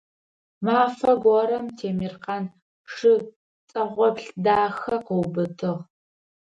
[0.65, 2.45] Мафэ горэм Темиркъан
[2.93, 3.13] шы
[3.65, 5.73] пцӀэгъоплъ дахэ къыубытыгъ.